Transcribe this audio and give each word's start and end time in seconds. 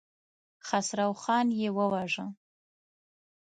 خسروخان 0.67 1.47
يې 1.59 1.69
وواژه. 1.77 2.25